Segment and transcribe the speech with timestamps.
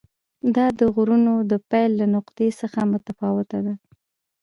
[0.55, 3.73] دا د غرونو د پیل له نقطې څخه متفاوته ده.